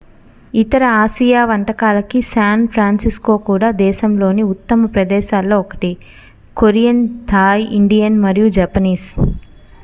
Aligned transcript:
ఇతర 0.53 0.83
ఆసియా 1.01 1.41
వంటకాలకి 1.45 2.19
San 2.29 2.63
Francisco 2.67 3.35
కూడా 3.45 3.69
దేశంలోని 3.81 4.45
ఉత్తమ 4.53 4.89
ప్రదేశాలలో 4.95 5.59
ఒకటి 5.59 5.91
కొరియన్ 6.57 7.03
థాయ్ 7.31 7.65
ఇండియన్ 7.79 8.19
మరియు 8.25 8.49
జపనీస్ 8.57 9.09